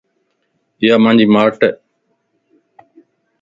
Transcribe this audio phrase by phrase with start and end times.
[0.81, 1.71] ايا مانجي ماٽ ائي